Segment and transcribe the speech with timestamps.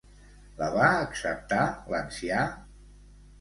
[0.61, 2.41] La va acceptar l'ancià?